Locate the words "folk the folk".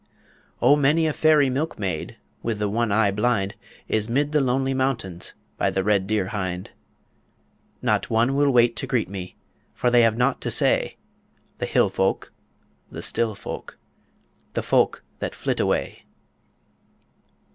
13.35-15.03